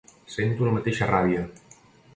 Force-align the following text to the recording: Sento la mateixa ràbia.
Sento 0.35 0.69
la 0.69 0.73
mateixa 0.79 1.11
ràbia. 1.13 1.47